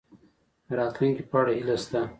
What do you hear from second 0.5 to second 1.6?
د راتلونکي په اړه